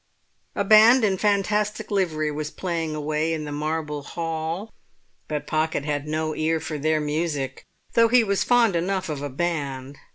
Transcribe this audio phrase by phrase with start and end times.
[0.55, 4.73] A band in fantastic livery was playing away in the marble hall;
[5.27, 9.29] but Pocket had no ear for their music, though he was fond enough of a
[9.29, 9.99] band.